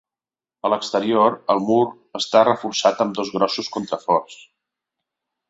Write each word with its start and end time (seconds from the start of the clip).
A 0.69 0.69
l'exterior, 0.73 1.35
el 1.55 1.61
mur 1.65 1.83
està 2.21 2.41
reforçat 2.47 3.05
amb 3.07 3.15
dos 3.21 3.31
grossos 3.37 3.71
contraforts. 3.77 4.41